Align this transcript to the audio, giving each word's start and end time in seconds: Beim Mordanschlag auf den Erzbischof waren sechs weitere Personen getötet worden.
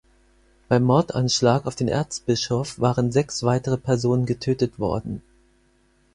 Beim 0.67 0.81
Mordanschlag 0.81 1.67
auf 1.67 1.75
den 1.75 1.87
Erzbischof 1.87 2.79
waren 2.81 3.11
sechs 3.11 3.43
weitere 3.43 3.77
Personen 3.77 4.25
getötet 4.25 4.79
worden. 4.79 5.21